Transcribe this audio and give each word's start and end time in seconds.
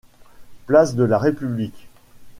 Place 0.65 0.95
de 0.95 1.03
la 1.03 1.19
République. 1.19 1.87